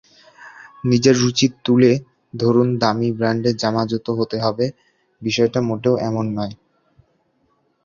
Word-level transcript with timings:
নিজের 0.83 1.15
রুচি 1.17 1.47
তুলে 1.65 1.91
ধরুনদামি 2.33 3.09
ব্র্যান্ডের 3.11 3.55
জামা-জুতো 3.57 4.11
হতে 4.19 4.37
হবে 4.39 4.65
বিষয়টা 5.21 5.59
মোটেও 5.67 5.95
এমন 6.07 6.25
নয়। 6.37 6.53